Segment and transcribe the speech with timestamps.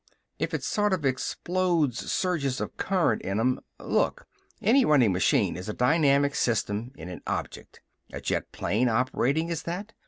[0.39, 4.25] If it sort of explodes surges of current in 'em Look!
[4.59, 7.81] Any running machine is a dynamic system in a object.
[8.11, 9.93] A jet plane operating is that.